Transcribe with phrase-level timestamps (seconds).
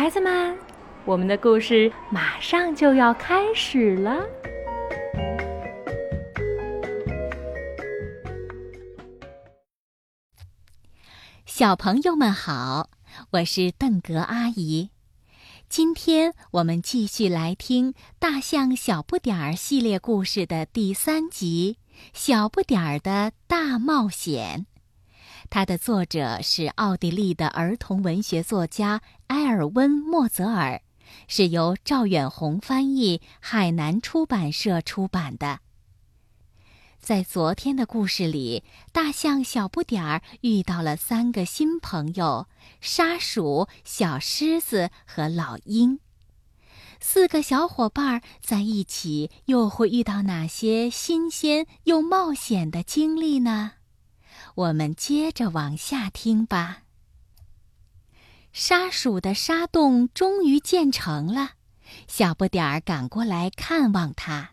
[0.00, 0.56] 孩子们，
[1.04, 4.24] 我们的故事马上就要开始了。
[11.44, 12.88] 小朋友们好，
[13.32, 14.88] 我是邓格阿姨。
[15.68, 21.76] 今天我们继续来听《大象小不点儿》系列故事的第三集
[22.14, 24.64] 《小不点儿的大冒险》。
[25.50, 30.80] 它的作者是奥地利的儿童文学作家埃尔温·莫泽尔，
[31.26, 35.58] 是由赵远红翻译，海南出版社出版的。
[37.00, 42.46] 在昨天的故事里，大象小不点儿遇到了三个新朋友：
[42.80, 45.98] 沙鼠、小狮子和老鹰。
[47.00, 53.72] 四个小伙伴在一起，又会遇到哪些新鲜又冒险的经历呢？
[54.54, 56.82] 我们接着往下听吧。
[58.52, 61.52] 沙鼠的沙洞终于建成了，
[62.08, 64.50] 小不点儿赶过来看望它。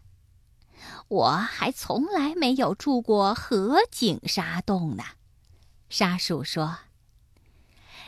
[1.08, 5.04] 我还从来没有住过河景沙洞呢，
[5.90, 6.78] 沙鼠说。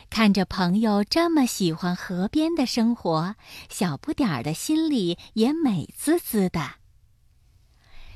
[0.08, 3.36] 看着朋友这么喜欢河边的生活，
[3.68, 6.79] 小不点儿的心里也美滋滋的。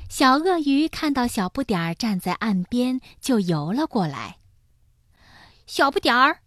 [0.09, 4.39] 小鳄鱼看到小不点儿站在岸边，就游了过来。
[5.67, 6.41] 小不点儿，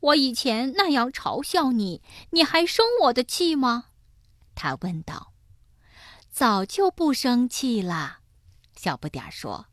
[0.00, 3.86] 我以前那样嘲笑你，你还生我的气吗？
[4.54, 5.32] 他问道。
[6.30, 8.18] 早就不生气了，
[8.76, 9.66] 小不点儿说。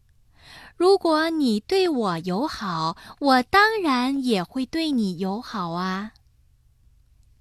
[0.78, 6.14] 如果你对我友好，我当然也会对你友好啊。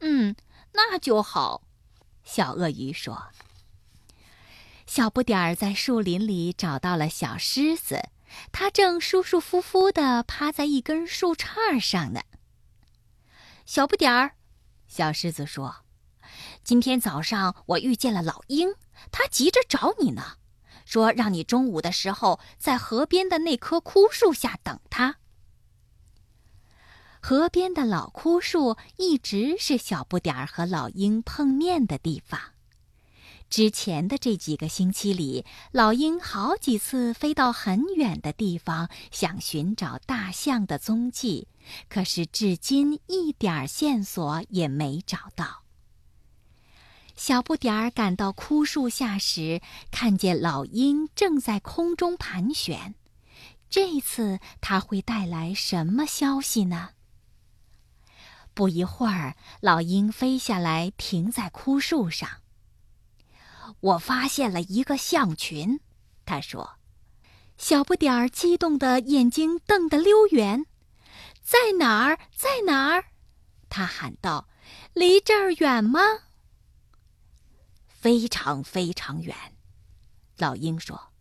[0.00, 0.34] 嗯，
[0.72, 1.62] 那就好，
[2.24, 3.28] 小鳄鱼说。
[4.94, 8.10] 小不点儿在树林里找到了小狮子，
[8.52, 12.20] 它正舒舒服服地趴在一根树杈上呢。
[13.66, 14.36] 小不点儿，
[14.86, 15.78] 小狮子说
[16.62, 18.72] ：“今天早上我遇见了老鹰，
[19.10, 20.36] 它急着找你呢，
[20.84, 25.16] 说让你中午的时候在河边的那棵枯树下等它。”
[27.20, 32.53] 河边的老枯树一直是小不点儿和老鹰碰面的地方。
[33.50, 41.46] 之前的这几个星期里，老鹰好几次飞到很远的地方，想寻找大象的踪迹，
[41.88, 45.62] 可是至今一点线索也没找到。
[47.14, 49.62] 小不点儿赶到枯树下时，
[49.92, 52.96] 看见老鹰正在空中盘旋。
[53.70, 56.90] 这次它会带来什么消息呢？
[58.52, 62.28] 不一会儿，老鹰飞下来，停在枯树上。
[63.80, 65.80] 我发现了一个象群，
[66.24, 66.76] 他说。
[67.56, 70.66] 小不点儿激动的眼睛瞪得溜圆，
[71.40, 72.18] 在哪儿？
[72.34, 73.04] 在哪儿？
[73.68, 74.48] 他喊道
[74.92, 76.00] ：“离这儿远吗？”
[77.86, 79.36] 非常非常远，
[80.36, 81.12] 老鹰说。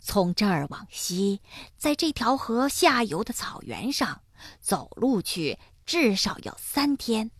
[0.00, 1.40] 从这儿往西，
[1.76, 4.22] 在这条河下游的草原上，
[4.60, 7.32] 走路去至少要三天。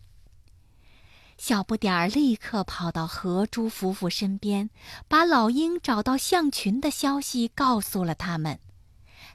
[1.37, 4.69] 小不点儿立刻跑到河猪夫妇身边，
[5.07, 8.59] 把老鹰找到象群的消息告诉了他们。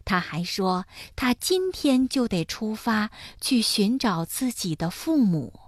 [0.04, 5.60] 他还说，他今天就得出发去寻找自己的父母。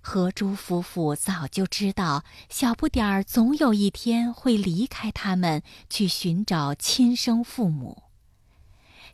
[0.00, 8.04] 河猪夫妇早就知道小不点儿总有一天会离开他们去寻找亲生父母。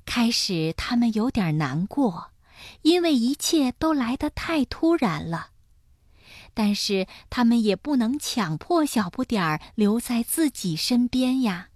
[0.05, 2.31] 开始，他们有点难过，
[2.83, 5.52] 因为一切都来得太突然了。
[6.55, 11.69] 但是他们也不能强迫小不点儿留在自己身边呀。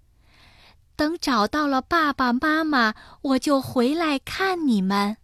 [0.95, 5.17] 等找到了爸爸妈妈，我就回来看你们。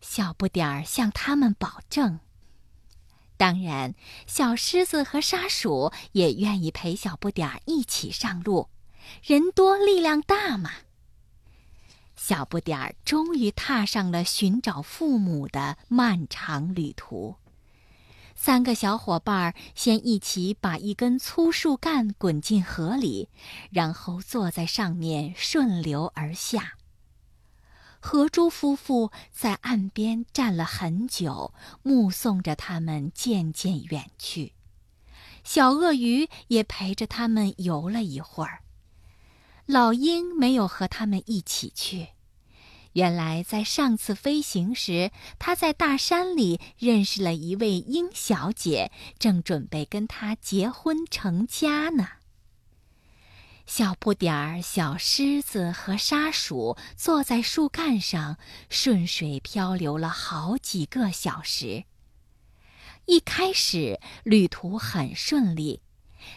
[0.00, 2.20] 小不点儿向他们保证。
[3.36, 3.94] 当然，
[4.26, 8.68] 小狮子和沙鼠也愿意陪小不点儿一起上路，
[9.22, 10.70] 人多力量大嘛。
[12.16, 17.36] 小不点儿终于踏上了寻找父母的漫长旅途。
[18.42, 23.28] 三个小伙伴先一起把一根粗树干滚进河里，
[23.70, 26.72] 然后坐在上面顺流而下。
[28.00, 31.52] 河猪夫妇在岸边站了很久，
[31.82, 34.54] 目送着他们渐渐远去。
[35.44, 38.60] 小鳄鱼也陪着他们游了一会儿。
[39.66, 42.08] 老鹰没有和他们一起去。
[42.94, 52.08] 原来，在上次飞行时，他在大山里认识了一位鹰小姐，正准备跟她结婚成家呢。
[53.64, 58.36] 小不点儿、小狮子和沙鼠坐在树干上，
[58.68, 61.84] 顺水漂流了好几个小时。
[63.06, 65.82] 一开始旅途很顺利，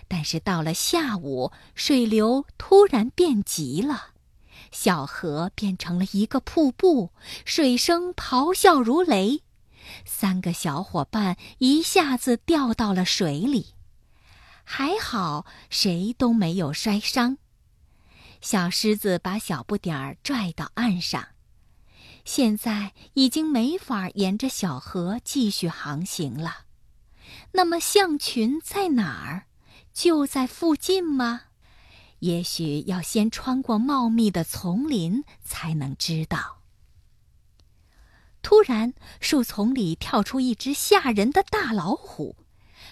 [0.07, 4.12] 但是到了下午，水流突然变急了，
[4.73, 7.11] 小河变成了一个瀑布，
[7.45, 9.43] 水声咆哮如雷。
[10.03, 13.75] 三个小伙伴一下子掉到了水里，
[14.63, 17.37] 还好谁都没有摔伤。
[18.41, 21.29] 小狮子把小不点儿拽到岸上，
[22.25, 26.65] 现在已经没法沿着小河继续航行了。
[27.51, 29.45] 那么象群在哪儿？
[29.93, 31.41] 就在附近吗？
[32.23, 36.61] 也许要先穿过茂密的丛林才能知道。
[38.41, 42.37] 突然，树丛里跳出一只吓人的大老虎，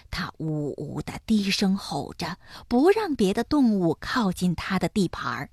[0.09, 5.49] 它呜呜的低声吼着，不让别的动物靠近它的地盘儿。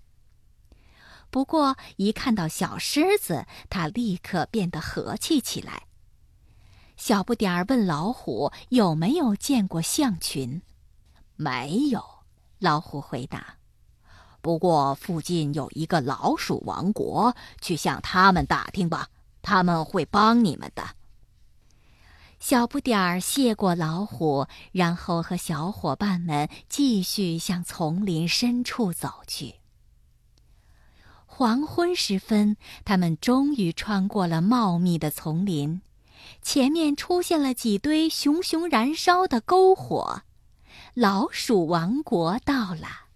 [1.30, 5.84] 不过，一看到小狮子，它立刻变得和气起来。
[6.96, 10.62] 小不点儿问老虎有没有见过象群，
[11.36, 12.02] 没有。
[12.58, 13.57] 老虎回答。
[14.48, 19.08] 不过，附近有一个老鼠王国，去向他们打听吧。
[19.42, 20.82] 他们会帮你们的。
[22.40, 29.56] 小不点儿谢过老虎，然后和小伙伴们继续向丛林深处走去。
[31.26, 32.56] 黄昏时分，
[32.86, 35.82] 他们终于穿过了茂密的丛林，
[36.40, 40.22] 前面出现了几堆熊熊燃烧的篝火，
[40.94, 43.07] 老鼠王国到了。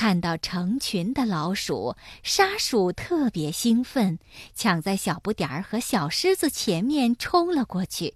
[0.00, 4.18] 看到成群的老鼠，沙鼠特别兴奋，
[4.54, 8.14] 抢在小不点儿和小狮子前面冲了过去。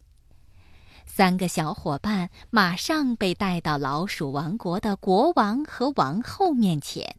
[1.05, 7.17] 三个小伙伴马上被带到老鼠王国的国王和王后面前。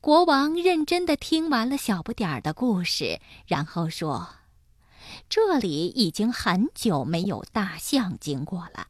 [0.00, 4.26] 国王认真的听完了小不点儿的故事，然后说
[5.28, 8.86] ：“这里已经很久没有大象经过了。”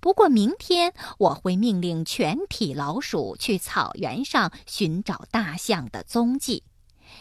[0.00, 6.64] 不过明天我会命令全体老鼠去草原上寻找大象的踪迹。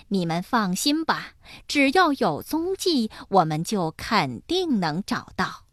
[0.07, 1.33] 你们放心吧，
[1.67, 5.65] 只要有踪迹，我们就肯定能找到。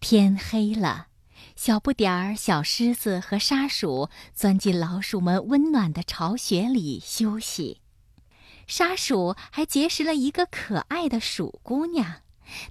[0.00, 1.08] 天黑了，
[1.56, 7.80] 小不点儿、小狮子和沙鼠钻进老鼠们温暖的巢穴里休息。
[8.66, 12.22] 沙鼠还结识了一个可爱的鼠姑娘。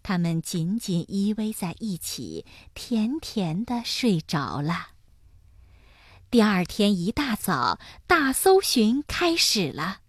[0.04, 4.90] 他们紧紧依偎在一起，甜甜的睡着了。
[6.32, 10.02] 第二天一大早，大搜寻开始了。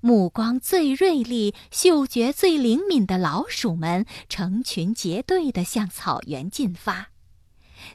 [0.00, 7.08] 目光最锐利、嗅觉最灵敏的老鼠们成群结队地向草原进发，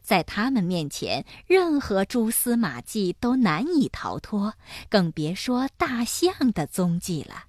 [0.02, 4.56] 在他们面前，任何蛛丝马迹都难以逃脱，
[4.90, 7.46] 更别说大象的踪迹了。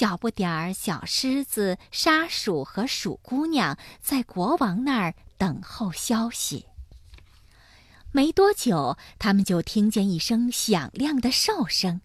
[0.00, 6.64] 小不点儿、小狮子、沙鼠和鼠姑娘在国王那儿等候消息。
[8.10, 12.00] 没多久，他们就听见一声响亮的哨声，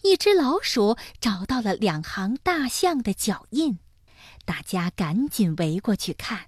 [0.00, 3.78] 一只老鼠找到了两行大象的脚印，
[4.46, 6.46] 大家赶紧围过去看。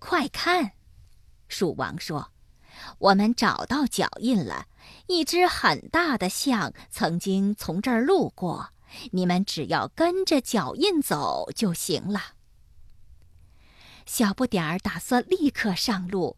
[0.00, 0.72] 快看，
[1.46, 2.32] 鼠王说
[2.98, 4.66] ：“我们找到脚印了，
[5.06, 8.70] 一只很大的象曾经从这儿路过。”
[9.12, 12.34] 你们只要跟着脚印走就行了。
[14.06, 16.36] 小不点儿打算立刻上路，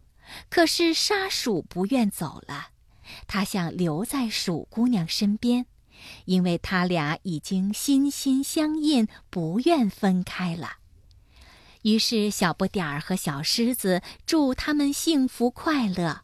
[0.48, 2.70] 可是沙鼠不愿走了，
[3.26, 5.66] 他想留在鼠姑娘身边，
[6.24, 10.78] 因为他俩已经心心相印，不愿分开了。
[11.82, 16.22] 于是小不点儿和小狮子祝他们幸福快乐。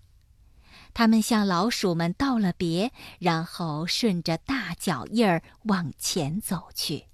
[0.99, 7.05] 他们向老鼠们道了别，然后顺着大脚印儿往前走去。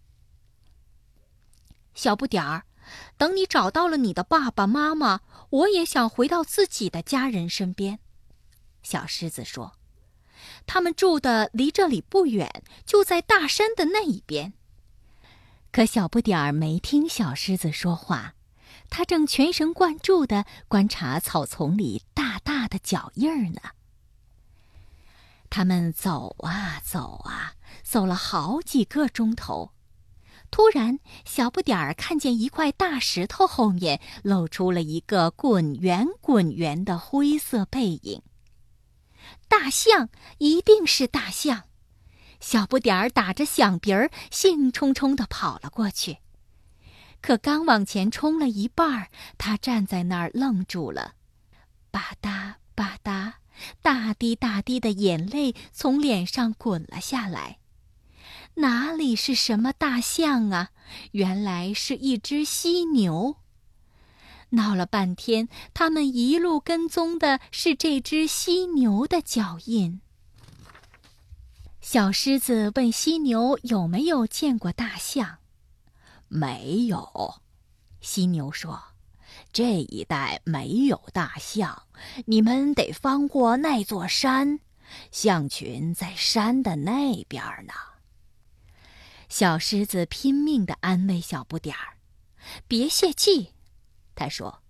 [1.93, 2.62] 小不点儿，
[3.17, 7.99] 等你找到了你的爸爸妈妈，我也想回到自己的家人身边。
[8.85, 9.73] 小狮子说
[10.65, 14.53] ：“他们住的离这里不远，就在大山的那一边。”
[15.73, 18.35] 可小不点儿没听小狮子说话，
[18.89, 23.61] 他正全神贯注地观察草丛里大大的脚印儿呢。
[25.50, 27.52] 他们走啊走啊，
[27.83, 29.73] 走了好几个钟头。
[30.50, 38.23] 突然，小不点儿看见一块大石头后面露出了一个滚圆滚圆的灰色背影。
[39.47, 41.64] 大象，一定是大象！
[42.41, 46.19] 小不点儿打着响鼻儿，兴冲冲地跑了过去。
[47.21, 51.14] 可刚往前冲了一半，他站在那儿愣住了，
[51.91, 53.35] 吧嗒吧嗒。
[53.81, 57.59] 大滴大滴的眼泪从脸上滚了下来，
[58.55, 60.71] 哪里是什么大象啊？
[61.12, 63.37] 原来是一只犀牛。
[64.51, 70.01] 闹了半天，他们一路跟踪的是这只犀牛的脚印。
[71.81, 75.39] 小狮子问犀牛有没有见过大象，
[76.27, 77.41] 没有。
[78.01, 78.83] 犀牛说
[79.52, 81.82] ：“这一带没有大象，
[82.25, 84.61] 你们得翻过那座山，
[85.11, 87.75] 象群在山的那边呢。”
[89.28, 91.99] 小狮子拼命的安慰小不点儿
[92.66, 93.52] ：“别泄气。”
[94.14, 94.62] 他说：“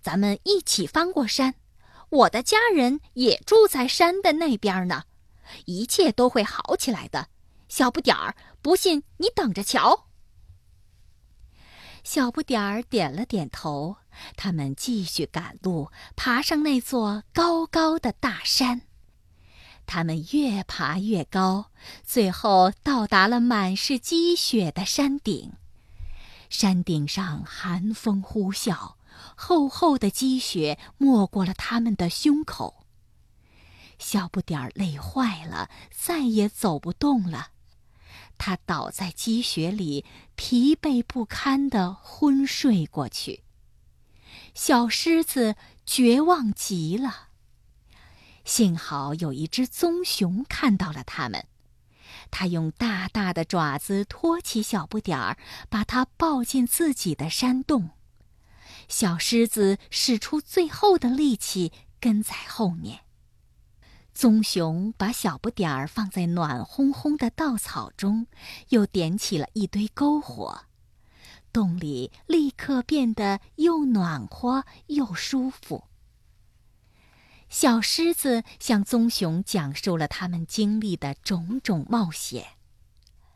[0.00, 1.54] 咱们一起翻过山，
[2.10, 5.04] 我的家人也住在山的那边呢，
[5.66, 7.28] 一切都会好起来的。
[7.68, 10.08] 小不点儿，不信你等着瞧。”
[12.04, 13.96] 小不点儿点了点头。
[14.36, 18.82] 他们继续赶路，爬上那座高高的大山。
[19.84, 21.70] 他们越爬越高，
[22.04, 25.52] 最后到达了满是积雪的山顶。
[26.48, 28.94] 山顶上寒风呼啸，
[29.34, 32.84] 厚厚的积雪没过了他们的胸口。
[33.98, 37.48] 小不点儿累坏了，再也走不动了，
[38.36, 40.04] 他倒在积雪里，
[40.34, 43.42] 疲惫不堪地昏睡过去。
[44.54, 47.28] 小狮子绝望极了。
[48.44, 51.46] 幸好有一只棕熊看到了他们。
[52.30, 55.36] 它用大大的爪子托起小不点儿，
[55.68, 57.90] 把它抱进自己的山洞。
[58.88, 63.00] 小狮子使出最后的力气跟在后面。
[64.14, 68.26] 棕熊把小不点儿放在暖烘烘的稻草中，
[68.68, 70.64] 又点起了一堆篝火，
[71.52, 75.84] 洞里立刻变得又暖和又舒服。
[77.48, 82.56] 小狮子向棕熊讲述了他们经历的种种冒险。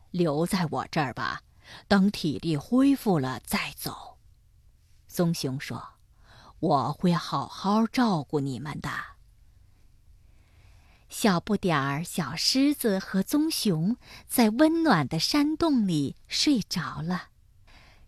[0.09, 1.43] 留在我这儿吧，
[1.87, 4.17] 等体力恢复了再走。
[5.07, 5.95] 棕熊说
[6.59, 8.89] ：“我会好好照顾你们的。”
[11.09, 13.97] 小不点儿、小狮子和棕熊
[14.27, 17.29] 在温暖的山洞里睡着了。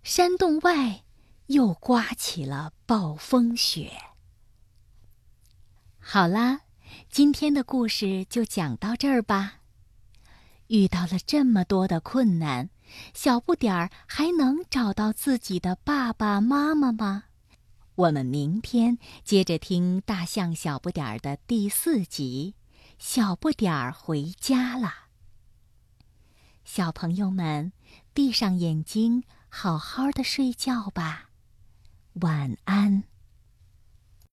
[0.09, 1.03] 山洞外
[1.45, 3.91] 又刮起了暴风雪。
[5.99, 6.61] 好啦，
[7.11, 9.59] 今天的故事就讲到这儿吧。
[10.65, 12.71] 遇到了这么多的困难，
[13.13, 17.25] 小不点儿还能找到自己的爸爸妈妈吗？
[17.93, 22.55] 我们明天接着听大象小不点儿的第四集
[22.97, 24.87] 《小不点儿回家了》。
[26.63, 27.71] 小朋友们，
[28.11, 31.29] 闭上眼睛，好好的睡觉吧，
[32.21, 33.08] 晚安。